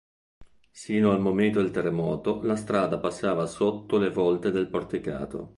[0.71, 5.49] Sino al momento del terremoto la strada passava sotto le volte del porticato.